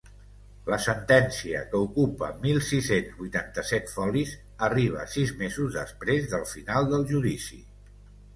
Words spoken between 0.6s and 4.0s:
La sentència, que ocupa mil sis-cents vuitanta-set